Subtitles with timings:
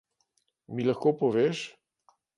[0.73, 1.65] Mi lahko poveš?